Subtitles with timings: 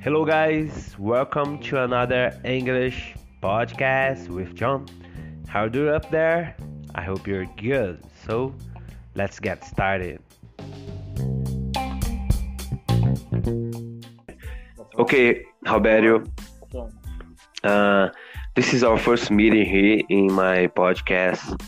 [0.00, 0.96] Hello, guys.
[0.98, 4.86] Welcome to another English podcast with John.
[5.46, 6.56] How do you up there?
[6.94, 8.02] I hope you're good.
[8.26, 8.54] So,
[9.14, 10.22] let's get started.
[14.98, 16.24] Okay, how Roberto.
[17.62, 18.08] Uh,
[18.54, 21.60] this is our first meeting here in my podcast,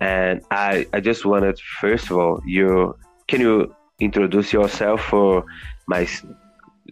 [0.00, 2.96] and I I just wanted first of all you
[3.28, 5.44] can you introduce yourself for
[5.86, 6.06] my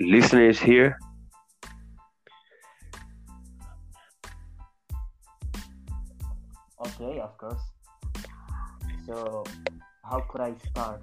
[0.01, 0.99] listeners here?
[6.81, 7.61] Okay, of course.
[9.07, 9.45] So,
[10.05, 11.03] how could I start?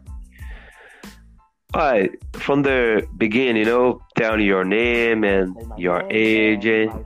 [1.74, 6.66] Alright, from the beginning, you know, telling your name and your name age.
[6.66, 7.06] and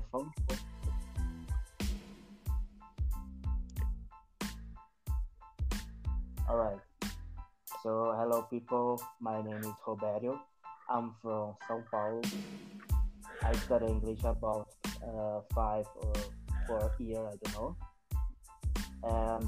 [7.85, 8.99] So, hello, people.
[9.21, 10.41] My name is Roberto.
[10.89, 12.19] I'm from São Paulo.
[13.43, 14.69] I study English about
[15.07, 16.13] uh, five or
[16.65, 17.75] four years, I don't know.
[19.03, 19.45] And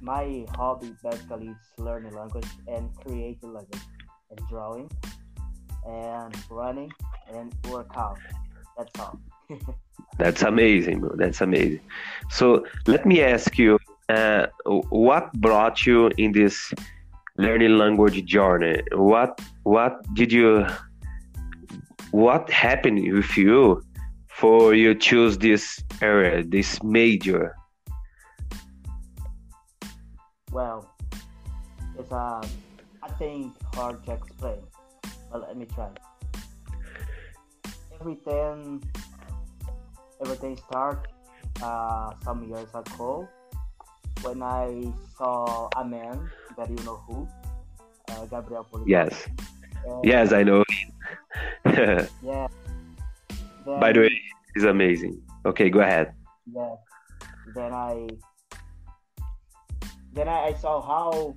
[0.00, 3.82] my hobby basically is learning language and creating language
[4.30, 4.88] and drawing
[5.84, 6.92] and running
[7.34, 8.20] and workout.
[8.78, 9.18] That's all.
[10.18, 11.10] That's amazing.
[11.16, 11.80] That's amazing.
[12.30, 14.46] So let me ask you, uh,
[14.88, 16.72] what brought you in this
[17.36, 18.82] learning language journey?
[18.92, 20.66] What what did you
[22.10, 23.82] what happened with you
[24.28, 27.54] for you choose this area, this major?
[30.50, 30.90] Well,
[31.98, 32.42] it's uh,
[33.02, 34.62] I think hard to explain,
[35.30, 35.90] but let me try.
[38.00, 38.82] Everything,
[40.20, 41.06] everything start
[41.62, 43.28] uh, some years ago
[44.22, 47.28] when I saw a man that you know who,
[48.10, 48.66] uh, Gabriel.
[48.86, 49.26] Yes,
[49.86, 50.64] And, yes, I know.
[52.22, 52.48] Yeah.
[53.64, 54.20] By the way,
[54.54, 55.22] he's amazing.
[55.46, 56.12] Okay, go ahead.
[56.52, 56.74] yeah
[57.54, 58.08] then i
[60.12, 61.36] then I, I saw how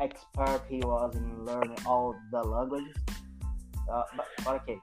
[0.00, 2.96] expert he was in learning all the languages
[3.90, 4.78] uh, but, but okay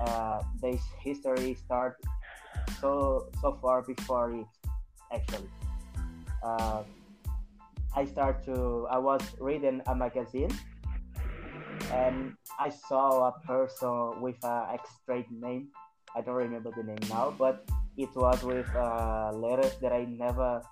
[0.00, 1.96] uh, this history start
[2.80, 4.46] so so far before it
[5.12, 5.48] actually
[6.42, 6.82] uh,
[7.96, 10.50] i start to i was reading a magazine
[11.92, 15.68] and i saw a person with a straight name
[16.16, 17.64] i don't remember the name now but
[17.96, 20.62] it was with uh, letters that I never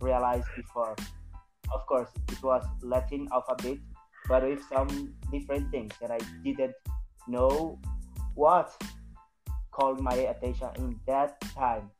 [0.00, 0.96] realized before.
[1.72, 3.78] Of course, it was Latin alphabet,
[4.28, 6.74] but with some different things that I didn't
[7.28, 7.78] know
[8.34, 8.74] what
[9.72, 11.90] called my attention in that time.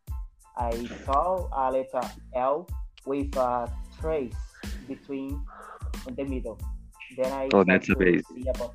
[0.57, 0.73] I
[1.05, 2.01] saw a letter
[2.35, 2.67] L
[3.07, 4.35] with a trace
[4.89, 5.41] between
[6.07, 6.59] in the middle.
[7.17, 8.75] Then I Oh, start that's see about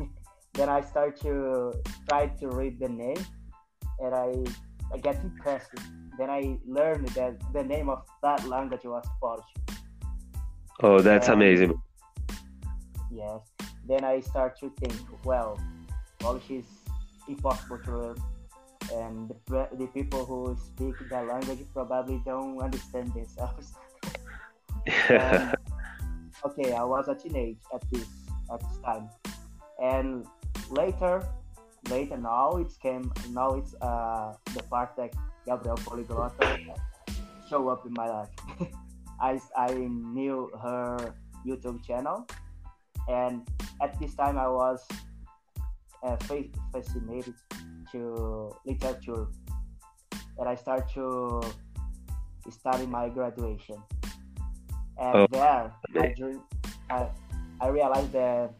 [0.54, 1.72] then I start to
[2.08, 3.22] try to read the name
[4.00, 4.32] and I
[4.92, 5.70] I get impressed.
[6.18, 9.50] Then I learned that the name of that language was Polish.
[10.82, 11.74] Oh, that's Um, amazing.
[13.10, 13.40] Yes.
[13.86, 14.94] Then I start to think,
[15.24, 15.58] well,
[16.18, 16.64] Polish is
[17.28, 18.16] impossible to learn,
[18.92, 23.72] and the, the people who speak that language probably don't understand themselves.
[25.10, 25.52] Um,
[26.44, 28.06] okay, I was a teenage at this
[28.52, 29.10] at this time,
[29.82, 30.24] and
[30.70, 31.26] later,
[31.90, 35.10] later now it's came now it's uh the part that
[35.44, 36.78] Gabriel Poliglota
[37.50, 38.30] show up in my life.
[39.20, 41.14] I I knew her
[41.44, 42.26] YouTube channel,
[43.08, 43.42] and
[43.82, 44.86] at this time I was
[46.02, 46.16] uh,
[46.72, 47.34] fascinated
[47.96, 49.26] to literature,
[50.38, 51.42] and I start to
[52.50, 53.76] study my graduation.
[54.98, 56.14] And Oh, there, I, okay.
[56.16, 56.40] dream,
[56.90, 57.08] I
[57.60, 58.54] I realized that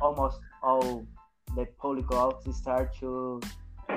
[0.00, 1.06] almost all
[1.56, 3.40] the polyglots start to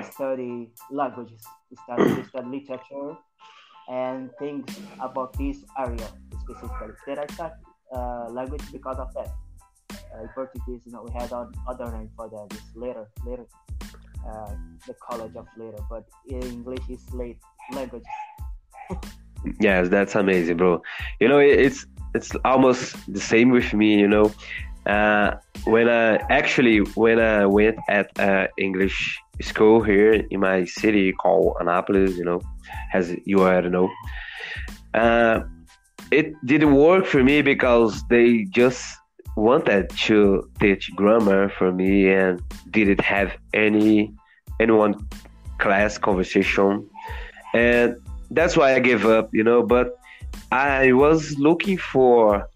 [0.02, 1.42] study languages,
[1.84, 3.16] start to study literature
[3.88, 4.66] and things
[5.00, 6.08] about this area
[6.42, 6.94] specifically.
[7.06, 7.52] Then I start
[7.94, 9.30] uh, language because of that.
[9.90, 12.46] Uh, in Portuguese, you know, we had on other name for that.
[12.50, 13.46] It's later, later,
[14.28, 14.50] uh,
[14.86, 17.38] the College of Later, but English is late
[17.72, 18.04] language.
[19.60, 20.82] Yes, that's amazing, bro.
[21.20, 23.98] You know, it's it's almost the same with me.
[23.98, 24.32] You know,
[24.86, 31.12] uh, when I actually when I went at uh, English school here in my city
[31.12, 32.40] called Annapolis, you know,
[32.92, 33.90] as you already know,
[34.94, 35.40] uh,
[36.10, 38.96] it didn't work for me because they just
[39.36, 42.40] wanted to teach grammar for me and
[42.70, 44.14] didn't have any
[44.60, 44.94] anyone
[45.58, 46.88] class conversation
[47.54, 47.96] and
[48.30, 49.62] that's why I gave up, you know.
[49.62, 49.98] But
[50.52, 52.48] I was looking for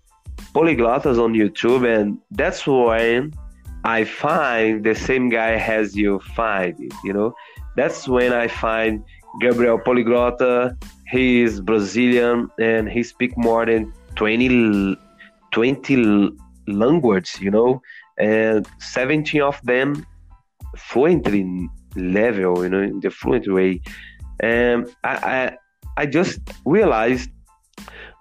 [0.54, 3.32] polyglotters on YouTube, and that's when
[3.84, 6.92] I find the same guy as you find it.
[7.04, 7.34] You know,
[7.76, 9.02] that's when I find
[9.40, 10.76] Gabriel Polyglotta.
[11.06, 14.96] He is Brazilian and he speak more than 20,
[15.50, 16.30] 20
[16.68, 17.40] languages.
[17.40, 17.82] You know,
[18.18, 20.06] and 17 of them
[20.76, 22.62] fluently level.
[22.62, 23.80] You know, in the fluent way.
[24.40, 25.56] And I, I,
[25.96, 27.30] I just realized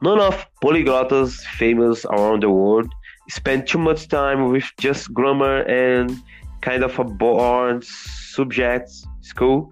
[0.01, 2.91] none of polyglottas famous around the world
[3.29, 6.17] spend too much time with just grammar and
[6.61, 8.89] kind of a bored subject
[9.21, 9.71] school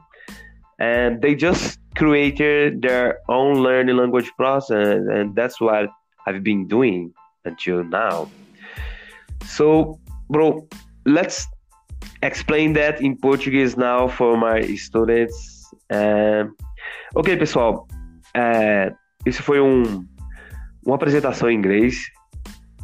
[0.80, 5.90] and they just created their own learning language process and that's what
[6.28, 7.12] i've been doing
[7.46, 8.30] until now
[9.46, 10.68] so bro
[11.06, 11.48] let's
[12.24, 16.52] explain that in portuguese now for my students um,
[17.16, 17.88] ok pessoal
[18.36, 20.06] uh, isso foi um
[20.86, 22.10] uma apresentação em inglês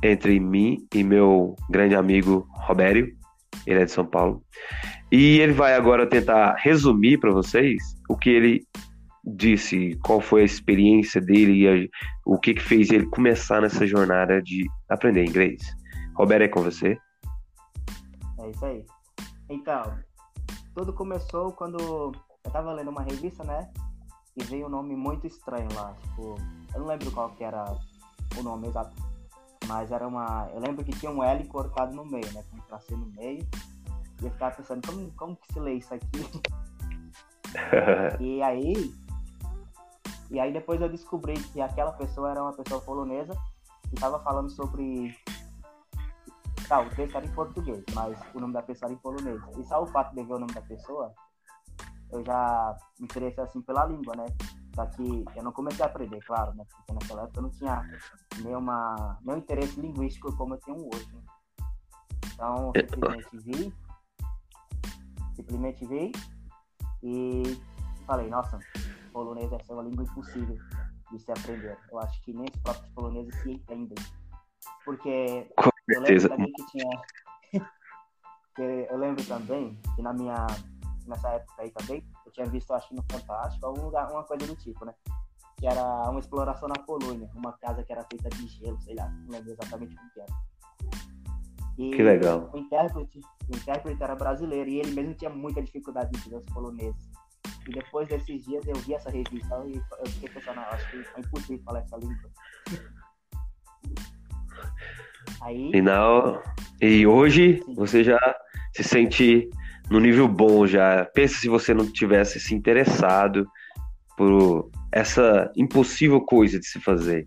[0.04, 3.16] entre mim e meu grande amigo Robério,
[3.66, 4.44] ele é de São Paulo.
[5.12, 8.68] E ele vai agora tentar resumir para vocês o que ele
[9.24, 11.90] disse, qual foi a experiência dele e
[12.26, 15.62] o que, que fez ele começar nessa jornada de aprender inglês.
[16.16, 16.98] Robério, é com você.
[18.40, 18.84] É isso aí.
[19.54, 20.00] Então,
[20.74, 22.12] tudo começou quando eu
[22.44, 23.72] estava lendo uma revista, né?
[24.36, 25.94] E veio um nome muito estranho lá.
[26.02, 26.36] Tipo,
[26.74, 27.64] eu não lembro qual que era
[28.36, 28.96] o nome exato.
[29.68, 30.50] Mas era uma.
[30.52, 32.44] Eu lembro que tinha um L cortado no meio, né?
[32.50, 33.48] Com um tracê no meio.
[34.22, 36.08] E eu ficava pensando, como, como que se lê isso aqui?
[38.20, 38.96] e aí.
[40.32, 43.34] E aí depois eu descobri que aquela pessoa era uma pessoa polonesa
[43.92, 45.16] e estava falando sobre.
[46.74, 49.40] Tá, o texto era em português, mas o nome da pessoa era em polonês.
[49.60, 51.14] E só o fato de ver o nome da pessoa,
[52.12, 54.26] eu já me interessei assim pela língua, né?
[54.74, 56.66] Só que eu não comecei a aprender, claro, né?
[56.68, 57.80] Porque naquela época eu não tinha
[58.42, 61.14] nenhuma, nenhum interesse linguístico como eu tenho hoje.
[61.14, 61.22] Né?
[62.34, 63.74] Então, simplesmente vi,
[65.36, 66.12] simplesmente vi
[67.04, 67.62] e
[68.08, 68.58] falei, nossa,
[69.12, 70.58] polonês deve ser uma língua impossível
[71.12, 71.78] de se aprender.
[71.92, 74.04] Eu acho que nem os próprios poloneses se entendem.
[74.84, 75.48] Porque
[75.86, 76.90] Com eu lembro também que tinha.
[78.90, 80.48] eu lembro também que na minha.
[81.08, 84.56] nessa época aí também, tinha visto, acho que no Fantástico, algum lugar, uma coisa do
[84.56, 84.94] tipo, né?
[85.58, 89.08] Que era uma exploração na Polônia, uma casa que era feita de gelo, sei lá,
[89.10, 90.34] não lembro exatamente como que era.
[91.78, 92.50] E que legal.
[92.54, 93.20] O intérprete,
[93.52, 97.10] o intérprete era brasileiro e ele mesmo tinha muita dificuldade de entender os poloneses.
[97.68, 100.98] E depois desses dias eu vi essa revista e eu fiquei pensando, ah, acho que
[100.98, 102.30] é impossível falar essa língua.
[105.42, 106.42] Aí, e, não,
[106.82, 107.74] e hoje sim.
[107.76, 108.20] você já
[108.74, 109.50] se sente
[109.90, 111.06] no nível bom já.
[111.14, 113.48] Pensa se você não tivesse se interessado
[114.18, 117.26] por essa impossível coisa de se fazer.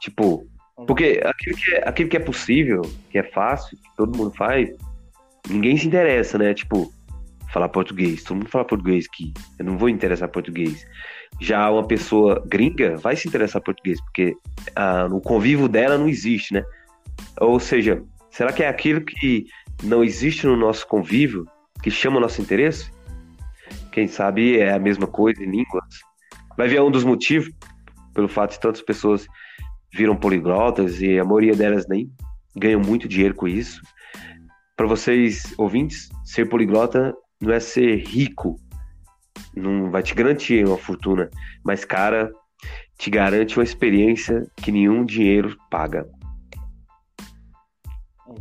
[0.00, 0.46] Tipo,
[0.86, 4.70] porque aquilo que é, aquilo que é possível, que é fácil, que todo mundo faz,
[5.48, 6.52] ninguém se interessa, né?
[6.52, 6.92] Tipo,
[7.52, 8.22] falar português.
[8.24, 9.32] Todo mundo fala português aqui.
[9.58, 10.84] Eu não vou interessar português.
[11.40, 14.34] Já uma pessoa gringa vai se interessar português, porque
[14.74, 16.62] ah, no convívio dela não existe, né?
[17.40, 19.46] Ou seja, será que é aquilo que
[19.82, 21.46] não existe no nosso convívio
[21.82, 22.90] que chama o nosso interesse?
[23.92, 25.84] Quem sabe é a mesma coisa em línguas.
[26.56, 27.50] Vai ver um dos motivos
[28.14, 29.26] pelo fato de tantas pessoas
[29.92, 32.10] viram poliglotas e a maioria delas nem
[32.56, 33.80] ganham muito dinheiro com isso.
[34.76, 38.56] Para vocês ouvintes, ser poliglota não é ser rico,
[39.54, 41.30] não vai te garantir uma fortuna,
[41.64, 42.30] mas cara,
[42.98, 46.08] te garante uma experiência que nenhum dinheiro paga.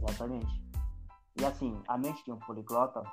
[0.07, 0.62] Exatamente.
[1.39, 3.03] E assim, a mente de um poliglota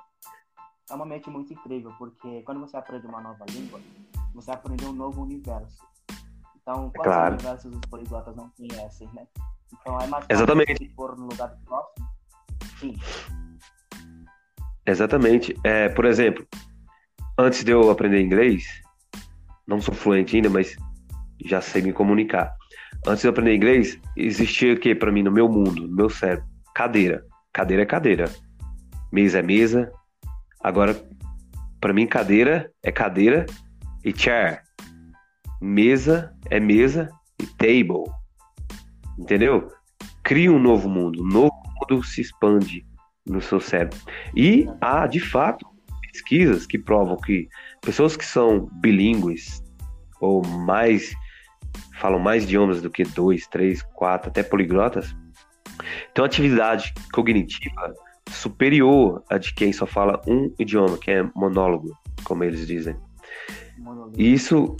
[0.89, 3.79] é uma mente muito incrível, porque quando você aprende uma nova língua,
[4.33, 5.81] você aprende um novo universo.
[6.61, 7.33] Então, quantos claro.
[7.33, 9.25] universos os poliglotas não conhecem, né?
[9.73, 10.77] Então é mais fácil Exatamente.
[10.77, 12.07] se pôr no lugar próximo.
[12.79, 12.95] Sim.
[14.85, 15.55] Exatamente.
[15.63, 16.45] É, por exemplo,
[17.37, 18.65] antes de eu aprender inglês,
[19.65, 20.75] não sou fluente ainda, mas
[21.45, 22.55] já sei me comunicar.
[23.07, 26.09] Antes de eu aprender inglês, existia o que para mim no meu mundo, no meu
[26.09, 26.50] cérebro?
[26.73, 27.25] Cadeira.
[27.53, 28.29] Cadeira é cadeira.
[29.11, 29.91] Mesa é mesa,
[30.63, 30.95] Agora,
[31.79, 33.47] para mim, cadeira é cadeira
[34.05, 34.61] e chair.
[35.59, 37.09] Mesa é mesa
[37.41, 38.05] e table.
[39.17, 39.71] Entendeu?
[40.23, 41.23] Cria um novo mundo.
[41.23, 42.85] Um novo mundo se expande
[43.25, 43.97] no seu cérebro.
[44.35, 45.65] E há, de fato,
[46.11, 47.47] pesquisas que provam que
[47.81, 49.63] pessoas que são bilíngues
[50.19, 51.11] ou mais
[51.99, 55.15] falam mais idiomas do que dois, três, quatro, até poliglotas,
[56.13, 57.93] têm uma atividade cognitiva
[58.29, 62.95] superior a de quem só fala um idioma, que é monólogo, como eles dizem.
[64.17, 64.75] Isso,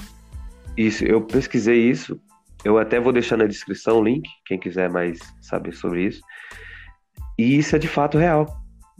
[0.77, 2.19] isso, eu pesquisei isso
[2.63, 6.21] Eu até vou deixar na descrição o link, quem quiser mais saber sobre isso.
[7.37, 8.45] E isso é de fato real,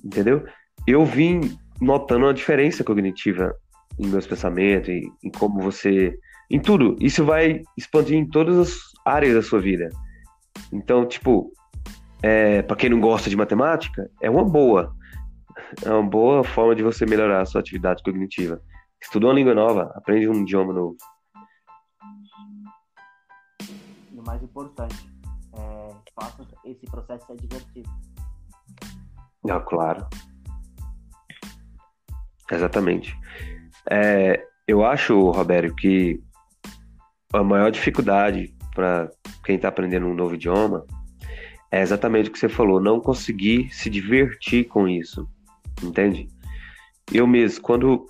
[0.03, 0.43] entendeu?
[0.87, 3.53] Eu vim notando uma diferença cognitiva
[3.99, 6.17] em meus pensamentos, em, em como você.
[6.49, 6.95] em tudo.
[6.99, 9.89] Isso vai expandir em todas as áreas da sua vida.
[10.73, 11.51] Então, tipo,
[12.23, 14.95] é, para quem não gosta de matemática, é uma boa.
[15.83, 18.61] É uma boa forma de você melhorar a sua atividade cognitiva.
[19.01, 20.95] Estuda uma língua nova, aprende um idioma novo.
[24.11, 25.09] E o mais importante,
[25.53, 27.89] é, faça esse processo ser divertido.
[29.49, 30.07] Ah, claro.
[32.51, 33.17] Exatamente.
[33.89, 36.21] É, eu acho, Roberto, que
[37.33, 39.09] a maior dificuldade para
[39.43, 40.85] quem está aprendendo um novo idioma
[41.71, 45.27] é exatamente o que você falou, não conseguir se divertir com isso,
[45.81, 46.27] entende?
[47.13, 48.05] Eu mesmo, quando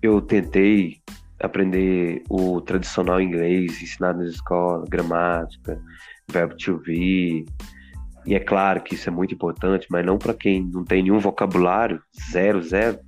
[0.00, 1.00] eu tentei
[1.40, 5.80] aprender o tradicional inglês ensinado na escola, gramática,
[6.30, 7.44] verbo to be,
[8.26, 11.18] e é claro que isso é muito importante, mas não para quem não tem nenhum
[11.18, 12.00] vocabulário,
[12.30, 12.98] zero, zero.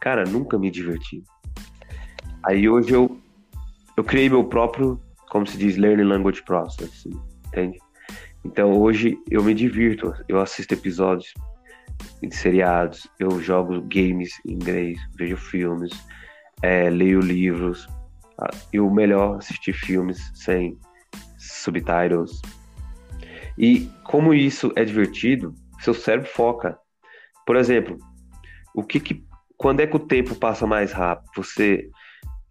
[0.00, 1.22] Cara, nunca me diverti.
[2.44, 3.16] Aí hoje eu,
[3.96, 5.00] eu criei meu próprio,
[5.30, 7.06] como se diz, Learning Language Process,
[7.46, 7.78] entende?
[8.44, 11.32] Então hoje eu me divirto, eu assisto episódios
[12.22, 15.92] de seriados, eu jogo games em inglês, vejo filmes,
[16.62, 17.88] é, leio livros,
[18.72, 20.76] e o melhor, assistir filmes sem
[21.38, 22.40] subtitles.
[23.56, 26.78] E como isso é divertido, seu cérebro foca.
[27.46, 27.96] Por exemplo,
[28.74, 29.24] o que, que
[29.56, 31.30] quando é que o tempo passa mais rápido?
[31.36, 31.88] Você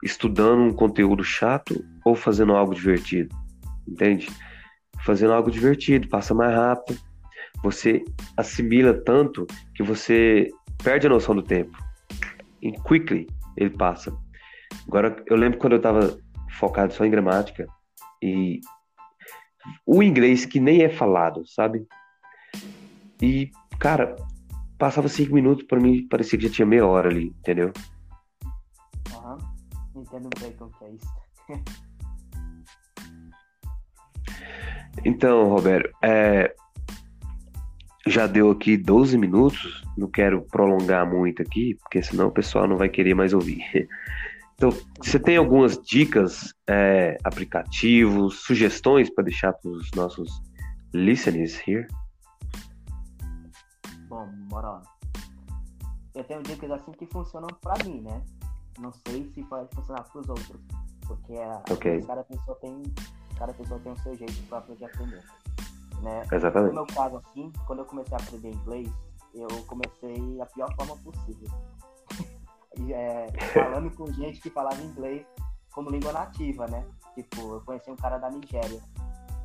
[0.01, 3.35] estudando um conteúdo chato ou fazendo algo divertido?
[3.87, 4.29] Entende?
[5.05, 6.99] Fazendo algo divertido, passa mais rápido.
[7.63, 8.03] Você
[8.37, 9.45] assimila tanto
[9.75, 10.49] que você
[10.83, 11.77] perde a noção do tempo.
[12.61, 14.15] E quickly ele passa.
[14.87, 16.17] Agora, eu lembro quando eu estava
[16.59, 17.67] focado só em gramática
[18.21, 18.59] e
[19.85, 21.85] o inglês que nem é falado, sabe?
[23.21, 24.15] E, cara,
[24.77, 27.71] passava cinco minutos, para mim parecia que já tinha meia hora ali, entendeu?
[29.13, 29.37] Aham,
[29.95, 30.01] uhum.
[30.01, 31.83] entendo bem como que é isso.
[35.03, 36.53] então, Roberto, é,
[38.07, 42.77] já deu aqui 12 minutos, não quero prolongar muito aqui, porque senão o pessoal não
[42.77, 43.63] vai querer mais ouvir.
[44.55, 44.69] Então,
[45.01, 50.29] você tem algumas dicas, é, aplicativos, sugestões para deixar para os nossos
[50.93, 51.87] listeners here?
[54.07, 54.81] Bom, bora lá.
[56.15, 58.21] Eu tenho dicas assim que funcionam para mim, né?
[58.79, 60.61] Não sei se vai funcionar para os outros,
[61.07, 61.33] porque
[61.71, 62.01] okay.
[62.03, 62.83] cada pessoa tem
[63.37, 65.23] cada pessoa tem o seu jeito próprio de aprender,
[66.01, 66.23] né?
[66.31, 66.73] Exatamente.
[66.73, 68.91] No meu caso assim, quando eu comecei a aprender inglês,
[69.33, 71.49] eu comecei a pior forma possível
[72.91, 75.25] é, falando com gente que falava inglês
[75.71, 76.85] como língua nativa, né?
[77.15, 78.81] Tipo, eu conheci um cara da Nigéria,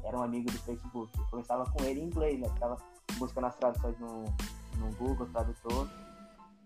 [0.04, 1.10] era um amigo do Facebook.
[1.18, 2.48] Eu conversava com ele em inglês, né?
[2.50, 2.76] Ficava
[3.18, 4.24] buscando as traduções no,
[4.76, 5.88] no Google Tradutor.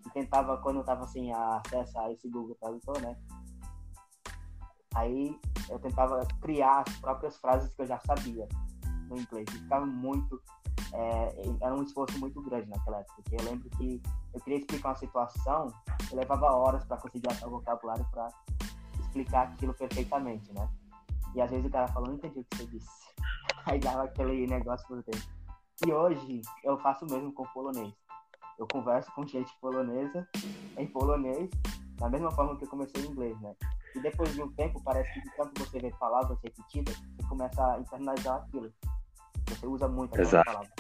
[0.07, 3.17] E tentava, quando eu tava sem acesso a esse Google Tradutor, né?
[4.95, 8.49] Aí eu tentava criar as próprias frases que eu já sabia
[9.09, 9.47] no inglês.
[9.51, 10.41] E ficava muito
[10.93, 14.03] é, era um esforço muito grande naquela época, porque eu lembro que
[14.35, 15.73] eu queria explicar uma situação,
[16.11, 18.29] eu levava horas para conseguir achar o vocabulário para
[19.01, 20.69] explicar aquilo perfeitamente, né?
[21.35, 22.89] E às vezes o cara falou, não entendi o que você disse.
[23.65, 25.29] Aí dava aquele negócio por dentro.
[25.87, 27.95] E hoje eu faço o mesmo com polonês.
[28.59, 30.29] Eu converso com gente polonesa
[30.77, 31.51] em polonês,
[31.97, 33.55] da mesma forma que eu comecei em inglês, né?
[33.95, 37.75] E depois de um tempo, parece que de tanto você ver palavras repetidas, você começa
[37.75, 38.73] a internalizar aquilo.
[39.49, 40.45] Você usa muito exato.
[40.45, 40.71] palavra.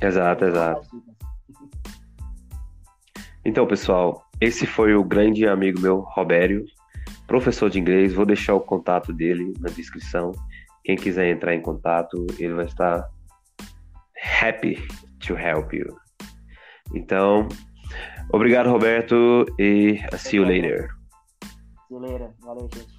[0.00, 0.88] Exato, exato.
[3.44, 6.66] Então, pessoal, esse foi o grande amigo meu, Robério,
[7.26, 8.12] professor de inglês.
[8.12, 10.32] Vou deixar o contato dele na descrição.
[10.84, 13.08] Quem quiser entrar em contato, ele vai estar
[14.42, 14.76] happy
[15.20, 15.96] to help you.
[16.94, 17.48] Então,
[18.30, 20.97] obrigado, Roberto, e see you later.
[21.90, 22.34] Later.
[22.40, 22.97] Valeu, gente.